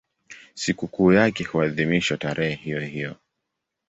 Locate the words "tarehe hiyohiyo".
2.17-3.15